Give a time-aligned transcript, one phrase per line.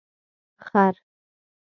[0.57, 0.93] 🫏 خر